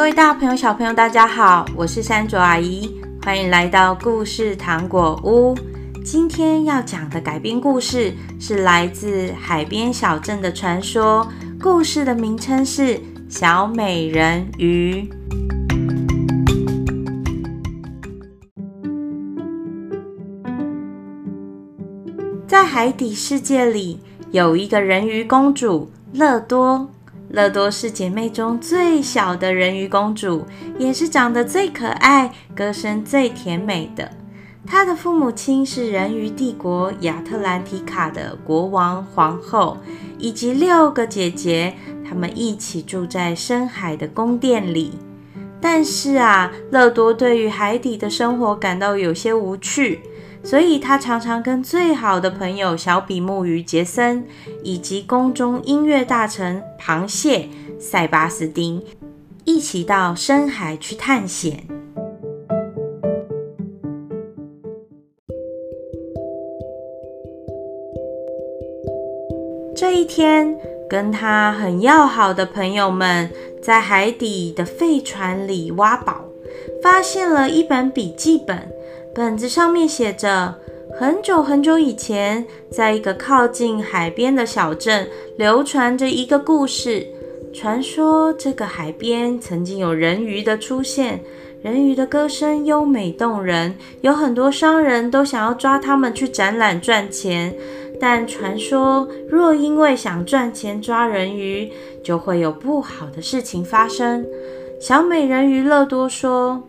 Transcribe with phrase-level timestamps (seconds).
[0.00, 2.90] 各位大朋友、小朋友，大家好，我是山卓阿姨，
[3.22, 5.54] 欢迎来到故事糖果屋。
[6.02, 8.10] 今天要讲的改编故事
[8.40, 11.28] 是来自海边小镇的传说，
[11.60, 12.82] 故事的名称是
[13.28, 15.02] 《小美人鱼》。
[22.48, 26.88] 在海底世界里，有一个人鱼公主乐多。
[27.32, 30.44] 乐多是姐妹中最小的人鱼公主，
[30.78, 34.10] 也是长得最可爱、歌声最甜美的。
[34.66, 39.78] 她的父母亲是人鱼帝国亚特兰提卡的国王、皇后，
[40.18, 41.74] 以及六个姐姐。
[42.04, 44.98] 她们一起住在深海的宫殿里。
[45.60, 50.00] 但是啊，乐多对于海底的生活感到有些无趣。
[50.42, 54.24] 所以，他常常跟最好的朋友小比目鱼杰森，
[54.64, 58.82] 以及宫中音乐大臣螃蟹塞巴斯丁
[59.44, 61.64] 一起到深海去探险。
[69.76, 73.30] 这一天，跟他很要好的朋友们
[73.62, 76.24] 在海底的废船里挖宝，
[76.82, 78.79] 发现了一本笔记本。
[79.12, 80.54] 本子上面写着：
[80.98, 87.06] 很久很久以前，在一个靠近海边的小镇，流传着一个故事。
[87.52, 91.20] 传说这个海边曾经有人鱼的出现，
[91.60, 97.52] 人鱼的歌声优美动人，有很多商人都想要抓他们去展览赚钱。
[98.00, 101.68] 但传说，若因为想赚钱抓人鱼，
[102.04, 104.24] 就会有不好的事情发生。
[104.80, 106.62] 小美人鱼乐多说。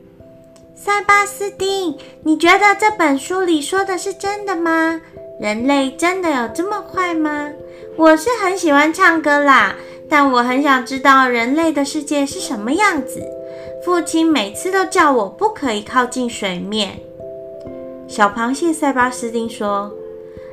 [0.84, 5.00] 塞巴斯丁，你觉得这本书里说的是真的吗？
[5.40, 7.52] 人类真的有这么坏吗？
[7.98, 9.76] 我是很喜欢唱歌啦，
[10.10, 13.22] 但我很想知道人类的世界是什么样子。
[13.86, 17.00] 父亲每次都叫我不可以靠近水面。
[18.08, 19.92] 小螃蟹塞巴斯丁说：“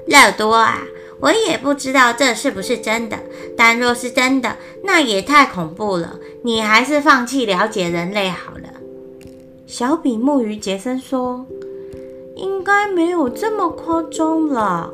[0.05, 0.83] 乐多啊，
[1.21, 3.17] 我也不知道这是不是真的，
[3.57, 6.19] 但若是真的，那也太恐怖了。
[6.45, 8.69] 你还是放弃了解人类好了。”
[9.69, 11.45] 小比目鱼杰森说
[12.35, 14.91] ：“应该没有这么夸张了。”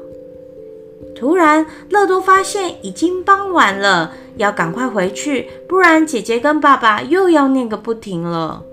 [1.15, 8.65] 突然，乐多发现已经傍晚了，要赶快回去，不然姐姐跟爸爸又要念个不停了。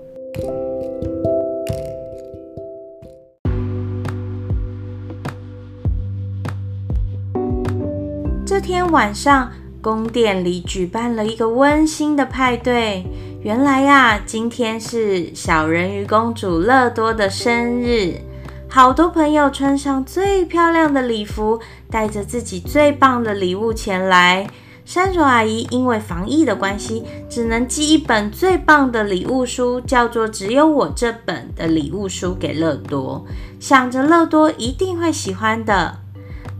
[8.44, 13.04] 这天晚上，宫殿里举办了一个温馨的派对。
[13.42, 18.20] 原来呀，今天是小人鱼公主乐多的生日，
[18.68, 21.58] 好多朋友穿上最漂亮的礼服，
[21.90, 24.46] 带着自己最棒的礼物前来。
[24.84, 33.26] 山竹阿姨因为防疫的关系，只能寄一本最棒的礼物书，叫做《只有我这本的礼物书》给乐多，
[33.58, 35.98] 想着乐多一定会喜欢的。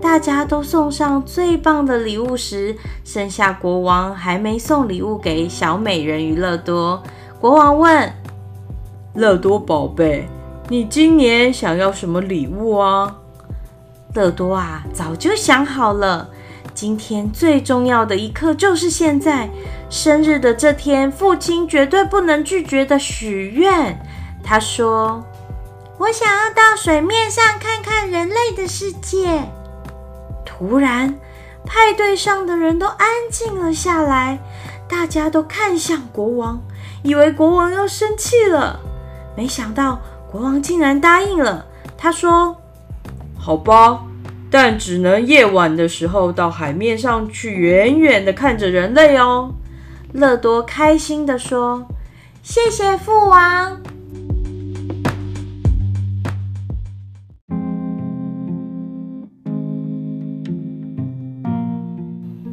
[0.02, 7.00] 大家都送上最棒的礼物时，剩下国王还没送礼物给小美人鱼乐多。
[7.40, 8.12] 国王问
[9.14, 10.28] ：“乐多宝贝，
[10.68, 13.16] 你今年想要什么礼物啊？”
[14.14, 16.28] 乐多啊，早就想好了。
[16.74, 19.48] 今天最重要的一刻就是现在，
[19.88, 23.98] 生日的这天，父亲绝对不能拒绝的许愿。
[24.42, 25.24] 他说
[25.98, 29.44] ：“我想要到水面上看看人类的世界。”
[30.62, 31.12] 突然，
[31.66, 34.38] 派对上的人都安静了下来，
[34.88, 36.62] 大家都看向国王，
[37.02, 38.78] 以为国王要生气了。
[39.36, 40.00] 没想到
[40.30, 41.66] 国王竟然答应了。
[41.98, 42.56] 他说
[43.36, 44.04] ：“好吧，
[44.52, 49.52] 但只能夜晚的时候到海面上去，远远的看着人类哦。”
[50.14, 51.86] 乐多开心地说
[52.40, 53.80] ：“谢谢父王。”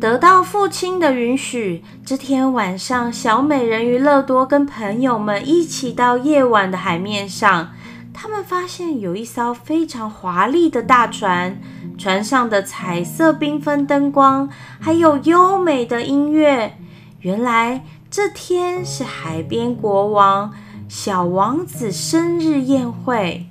[0.09, 7.69] 得到父亲的允许，这天晚上，小美人鱼乐多跟朋友们一起到夜晚的海面上。
[8.11, 11.61] 他们发现有一艘非常华丽的大船，
[11.95, 16.75] 船上的彩色缤纷灯光，还有优美的音乐。
[17.19, 20.51] 原来这天是海边国王
[20.88, 23.45] 小王子生日宴会。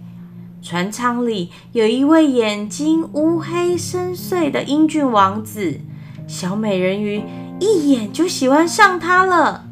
[0.61, 5.83] 船舱里有一位眼睛乌黑深邃的英俊王子。
[6.29, 7.25] 小美人鱼
[7.59, 9.65] 一眼就喜欢上他了。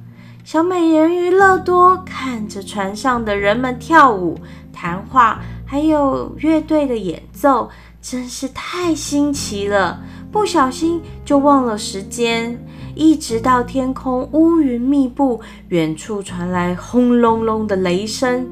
[0.43, 4.39] 小美人鱼乐多看着船上的人们跳舞、
[4.73, 7.69] 谈话，还有乐队的演奏，
[8.01, 10.01] 真是太新奇了。
[10.33, 12.59] 不小心就忘了时间，
[12.95, 18.47] 一直到天空乌云密布，远处传来轰隆隆的雷声，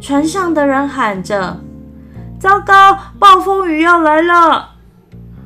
[0.00, 1.60] 船上的人喊着
[2.38, 4.77] ：“糟糕，暴风雨要来了！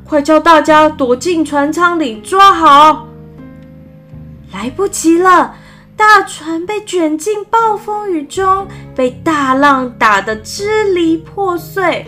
[0.04, 3.06] 快叫大家躲进船舱里，抓好！”
[4.52, 5.54] 来不及了，
[5.96, 12.06] 大船被卷进暴风雨中，被大浪打得支离破碎。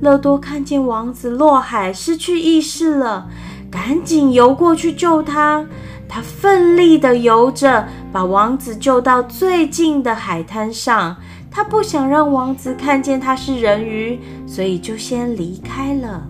[0.00, 3.28] 乐多看见王子落海，失去意识了，
[3.70, 5.64] 赶紧游过去救他。
[6.08, 11.16] 他奋力地游着，把王子救到最近的海滩上。
[11.50, 16.22] 他不想让王子看见他是人鱼，所以就先离开了。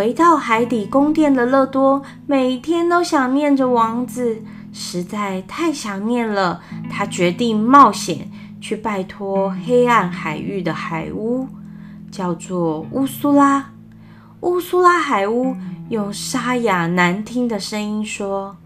[0.00, 4.42] 回到海底宫殿的乐多，每天都想念着王子，
[4.72, 6.62] 实在太想念了。
[6.90, 8.30] 他决定冒险
[8.62, 11.46] 去拜托黑暗海域的海巫，
[12.10, 13.72] 叫做乌苏拉。
[14.40, 15.54] 乌苏拉海巫
[15.90, 18.56] 用沙哑难听的声音说：“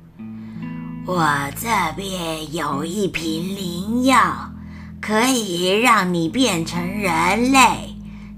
[1.05, 1.67] 我这
[1.97, 4.53] 边有一瓶灵药，
[5.01, 7.94] 可以让你变成人类。”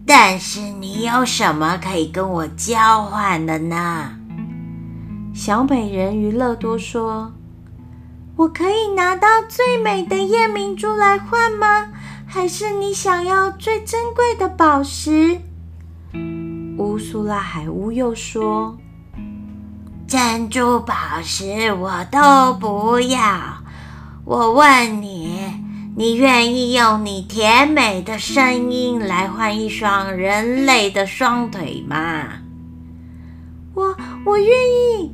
[0.07, 4.13] 但是你有什么可以跟我交换的呢？
[5.35, 7.33] 小美人鱼乐多说
[8.37, 11.89] ：“我可以拿到最美的夜明珠来换吗？
[12.25, 15.41] 还是你想要最珍贵的宝石？”
[16.79, 18.79] 乌苏拉海巫又说
[20.07, 23.19] ：“珍珠宝石我都不要。
[24.25, 25.46] 我问你。”
[25.99, 32.35] 你愿意用你甜美的声音来换一双人类的双腿吗？
[33.73, 33.97] 我
[34.27, 35.11] 我愿意。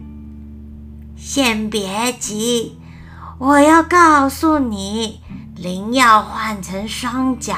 [1.16, 2.76] 先别急，
[3.38, 5.20] 我要告诉你，
[5.54, 7.54] 灵药换成双脚，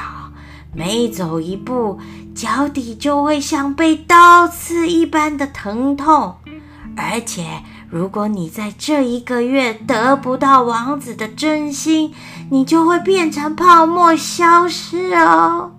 [0.71, 1.99] 每走一步，
[2.35, 6.35] 脚底就会像被刀刺一般的疼痛，
[6.95, 7.63] 而且。
[7.89, 12.13] 如果你在这一个月得不到王子的真心，
[12.49, 15.71] 你就会变成泡沫消失哦。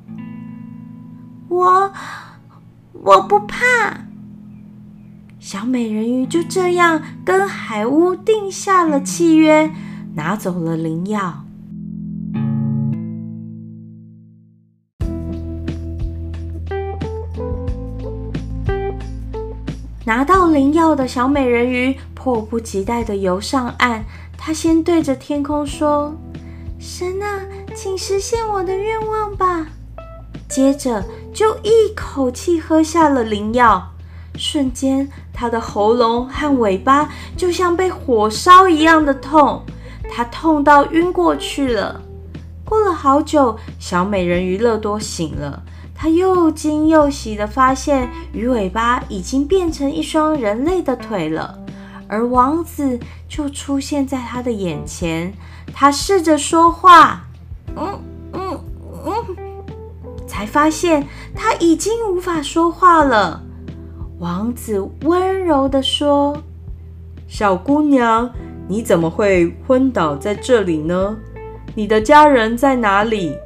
[1.49, 1.93] 我
[2.93, 3.57] 我不怕。
[5.39, 9.71] 小美人鱼就这样跟海巫定下了契约，
[10.15, 11.46] 拿走了灵药。
[20.07, 24.05] 拿到灵药的小美人鱼迫不及待地游上岸。
[24.39, 26.15] 她先对着天空说
[26.79, 27.41] ：“神啊，
[27.75, 29.67] 请实现我的愿望吧！”
[30.49, 31.05] 接着
[31.35, 33.85] 就一口气喝下了灵药。
[34.37, 39.61] 瞬间，她的喉咙和尾巴就像被火烧一样的痛，
[40.09, 42.01] 她痛到晕过去了。
[42.65, 45.65] 过了好久，小美人鱼乐多醒了。
[45.97, 51.59] 他又惊又喜地发现，鱼尾巴已经变成一双人类的腿了，
[52.07, 55.33] 而王子就出现在他的眼前。
[55.73, 57.25] 他试着说话，
[57.77, 58.01] 嗯
[58.33, 58.61] 嗯
[59.07, 59.37] 嗯，
[60.27, 63.43] 才发现他已经无法说话了。
[64.19, 66.43] 王子温柔地说
[67.29, 68.31] ：“小姑娘，
[68.69, 71.17] 你怎么会昏倒在这里呢？
[71.75, 73.37] 你的家人在哪里？”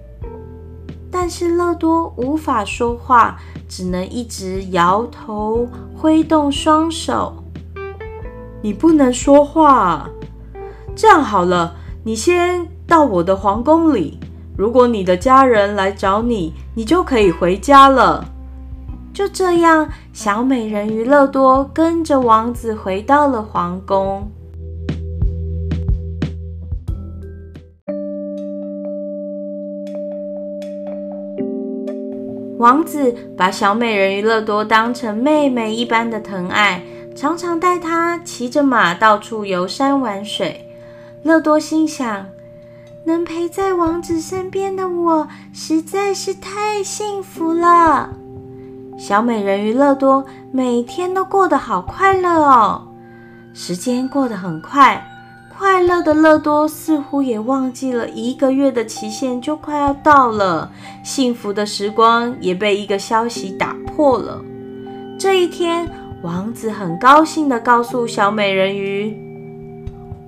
[1.22, 7.44] 但是乐多无法说话，只能一直摇头、挥动双手。
[8.62, 10.08] 你不能说话，
[10.96, 14.18] 这样好了，你先到我的皇宫里。
[14.56, 18.24] 如果你的家人来找你，你就可以回家了。
[19.12, 24.26] 就这样，小美人鱼乐多跟着王子回到了皇宫。
[32.60, 36.82] 王子把小美人鱼乐多当成妹妹一般的疼爱，
[37.16, 40.70] 常常带她骑着马到处游山玩水。
[41.22, 42.26] 乐多心想，
[43.04, 48.10] 能陪在王子身边的我实在是太幸福了。
[48.98, 52.86] 小美人鱼乐多每天都过得好快乐哦，
[53.54, 55.02] 时间过得很快。
[55.60, 60.72] 快乐的乐多似乎也忘记了一个月的期限就快要到了，
[61.04, 64.42] 幸福的时光也被一个消息打破了。
[65.18, 65.86] 这一天，
[66.22, 69.14] 王子很高兴地告诉小美人鱼：“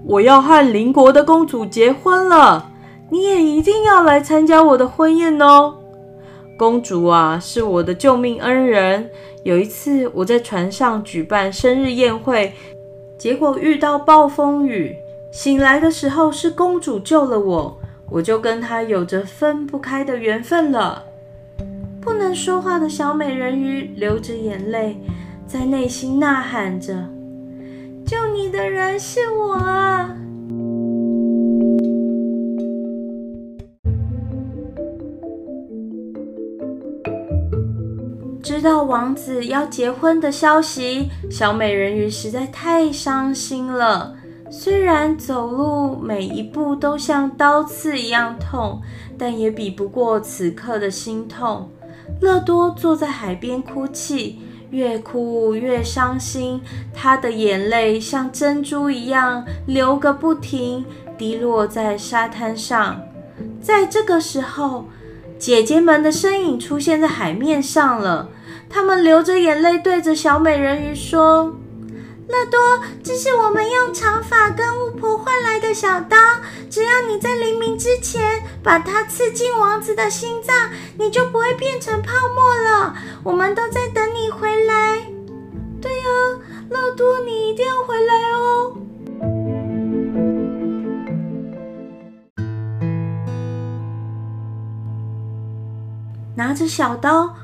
[0.04, 2.70] 我要和邻国的公主结婚了，
[3.08, 5.76] 你也一定要来参加我的婚宴哦。”
[6.58, 9.08] 公主啊，是我的救命恩人。
[9.44, 12.52] 有一次，我在船上举办生日宴会，
[13.16, 14.94] 结果遇到暴风雨。
[15.32, 21.02] 醒来的时候是公主救了我，我就跟她有着分不开的缘分了。
[22.02, 25.00] 不能说话的小美人鱼流着眼泪，
[25.46, 27.08] 在内心呐喊着
[28.04, 30.14] ：“救你的人是我啊！”
[38.42, 44.16] 知道王子要结婚的消息，小美人鱼实在太伤心了。
[44.54, 48.82] 虽然走路每一步都像刀刺一样痛，
[49.16, 51.70] 但也比不过此刻的心痛。
[52.20, 56.60] 乐多坐在海边哭泣，越哭越伤心，
[56.92, 60.84] 他的眼泪像珍珠一样流个不停，
[61.16, 63.00] 滴落在沙滩上。
[63.62, 64.84] 在这个时候，
[65.38, 68.28] 姐姐们的身影出现在海面上了。
[68.68, 71.56] 她们流着眼泪，对着小美人鱼说
[72.32, 72.58] ：“乐多，
[73.04, 76.16] 这是我们用长发跟巫婆换来的小刀。
[76.70, 82.94] 只要你在黎明之前把它刺进王子的心脏，你就不会变成泡沫了。
[83.22, 85.02] 我们都在等你回来。
[85.82, 86.06] ”“对呀，
[86.70, 88.78] 乐多，你一定要回来哦。”
[96.34, 97.34] 拿着小刀。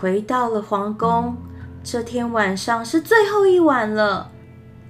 [0.00, 1.36] 回到了皇宫，
[1.82, 4.30] 这天晚上是最后一晚了。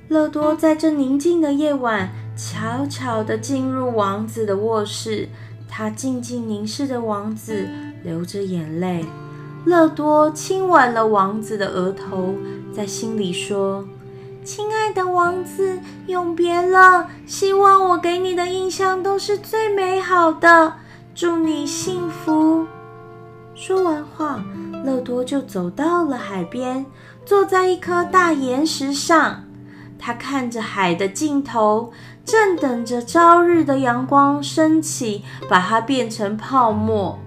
[0.09, 5.29] 乐多在这宁静的夜晚，悄悄地进入王子的卧室。
[5.69, 7.69] 他静静凝视着王子，
[8.05, 9.05] 流着眼泪。
[9.65, 12.35] 乐多亲吻了王子的额头，
[12.73, 13.85] 在心里说
[14.45, 17.09] ：“亲爱的王子，永别了。
[17.27, 20.75] 希望我给你的印象都是最美好的。
[21.17, 22.67] 祝你幸福。”
[23.57, 24.45] 说完话。
[24.85, 26.87] 乐多就走到了海边，
[27.25, 29.43] 坐在一颗大岩石上。
[29.99, 31.93] 他看着海的尽头，
[32.25, 37.19] 正等着朝日的阳光升起，把它变成泡沫。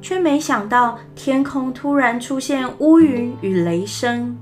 [0.00, 4.36] 却没想到，天空突然出现乌云与雷声。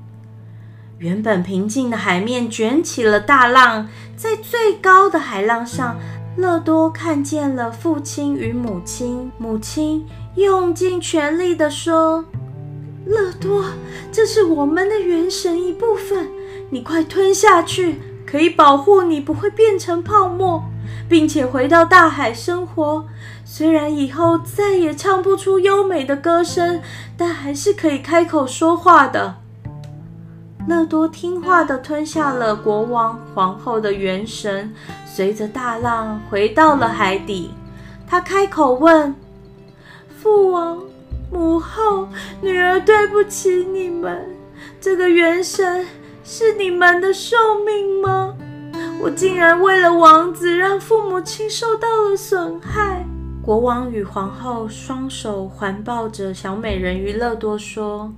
[0.99, 5.97] 原本平静的海面卷起了大浪，在最高的海浪上，
[6.37, 9.31] 乐多看见了父亲与母亲。
[9.37, 12.25] 母亲用尽全力地说。
[13.07, 13.65] 乐多，
[14.13, 16.29] 这是我们的元神一部分，
[16.71, 20.63] 你快吞下去，可以保护你不会变成泡沫，
[21.09, 23.05] 并且回到大海生活。
[23.45, 26.81] 虽然以后再也唱不出优美的歌声，
[27.17, 29.37] 但还是可以开口说话的。
[30.69, 34.73] 乐多听话地吞下了国王、皇后的元神，
[35.05, 37.51] 随着大浪回到了海底。
[38.07, 39.15] 他开口问
[40.17, 40.79] 父王。
[41.33, 42.09] 母后，
[42.43, 44.27] 女儿对不起你们。
[44.81, 45.87] 这个元神
[46.23, 48.37] 是你们的寿命吗？
[49.03, 53.05] 我竟然为了王子，让父母亲受到了损害。
[53.43, 58.13] 国王与皇后双手环抱着小美人鱼乐多说：“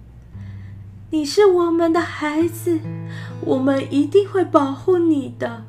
[1.11, 2.81] 你是我们的孩子，
[3.41, 5.63] 我们一定会保护你的。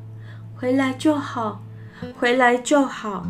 [0.56, 1.62] 回来就好，
[2.18, 3.24] 回来就好。”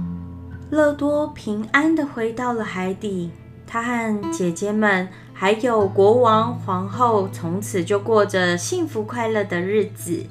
[0.70, 3.30] 乐多平安地回到了海底。
[3.66, 10.24] 他和姐姐们，还有国王、皇后，从此就过着幸福快乐的日子。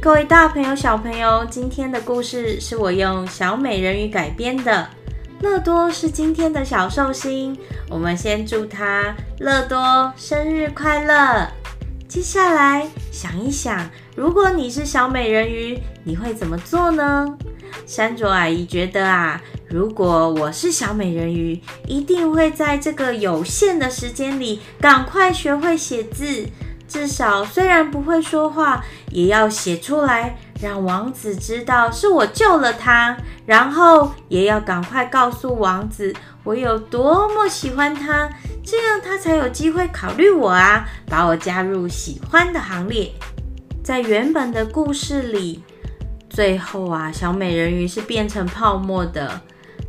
[0.00, 4.88] 各位大朋友、小朋友，今天的故事是我用小美人鱼改编的。
[5.42, 7.58] 乐多是今天的小寿星，
[7.90, 11.46] 我们先祝他乐多生日快乐。
[12.08, 17.28] 接下来想一想，如果你是小美人鱼，你会怎么做呢？
[17.84, 26.46] 山卓阿姨觉得啊，如果我是小美人鱼，一定会在这个有限的时间里赶快学会写字，
[26.88, 38.30] 至少虽然不会说话，也要写出来，让王子知道是我救了他，然后也要赶快告诉王子我有多么喜欢他。
[38.64, 43.12] 这样他才有机会考虑我啊，把我加入喜欢的行列。
[43.86, 45.62] 在原本的故事里，
[46.28, 49.40] 最后啊，小美人鱼是变成泡沫的。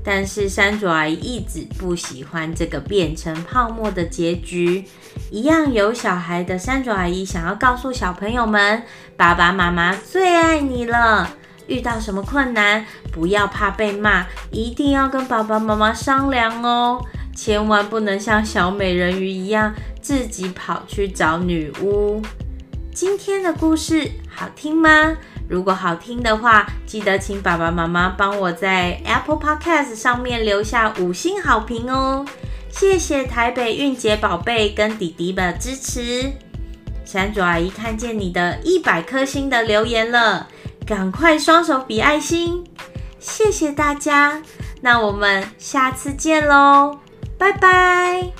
[0.04, 4.86] 但是山竹阿姨一直不喜欢这个变成泡沫的结局。
[5.32, 8.84] 一样有小孩的山竹阿姨想要告诉小朋友们：
[9.18, 11.36] 爸爸妈妈最爱你了。
[11.66, 17.04] 遇到什么困难，不要怕被骂，一定要跟爸爸妈妈商量哦。
[17.36, 22.22] 千万不能像小美人鱼一样自己跑去找女巫。
[23.00, 25.16] 今天的故事好听吗？
[25.48, 32.26] 如果好听的话，记得请爸爸妈妈帮我在 Apple Podcast 上面留下五星好评哦。
[32.72, 36.32] 谢谢台北运杰宝贝跟弟弟的支持。
[37.06, 40.48] 山竹阿姨看见你的一百颗星的留言了，
[40.84, 42.64] 赶快双手比爱心，
[43.20, 44.42] 谢谢大家。
[44.82, 46.98] 那我们下次见喽，
[47.38, 48.32] 拜拜。